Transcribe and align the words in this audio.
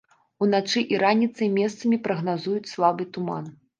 Уначы 0.45 0.79
і 0.95 1.01
раніцай 1.03 1.51
месцамі 1.59 2.01
прагназуюць 2.07 2.71
слабы 2.75 3.09
туман. 3.19 3.45